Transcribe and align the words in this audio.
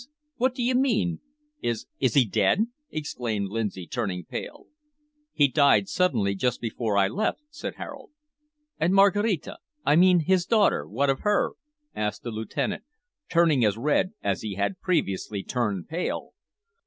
What 0.37 0.55
do 0.55 0.63
you 0.63 0.73
mean? 0.73 1.19
Is 1.61 1.85
is 1.99 2.15
he 2.15 2.25
dead?" 2.25 2.61
exclaimed 2.89 3.49
Lindsay, 3.51 3.85
turning 3.85 4.25
pale. 4.25 4.65
"He 5.31 5.47
died 5.47 5.87
suddenly 5.87 6.33
just 6.33 6.59
before 6.59 6.97
I 6.97 7.07
left," 7.07 7.41
said 7.51 7.75
Harold. 7.75 8.09
"And 8.79 8.95
Maraquita 8.95 9.59
I 9.85 9.95
mean 9.95 10.21
his 10.21 10.47
daughter 10.47 10.87
what 10.87 11.11
of 11.11 11.19
her?" 11.19 11.51
asked 11.95 12.23
the 12.23 12.31
lieutenant, 12.31 12.83
turning 13.29 13.63
as 13.63 13.77
red 13.77 14.13
as 14.23 14.41
he 14.41 14.55
had 14.55 14.79
previously 14.81 15.43
turned 15.43 15.87
pale. 15.87 16.31